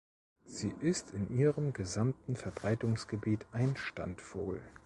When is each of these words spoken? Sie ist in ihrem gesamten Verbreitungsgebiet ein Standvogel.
Sie 0.47 0.73
ist 0.81 1.13
in 1.13 1.29
ihrem 1.37 1.73
gesamten 1.73 2.35
Verbreitungsgebiet 2.35 3.45
ein 3.51 3.77
Standvogel. 3.77 4.59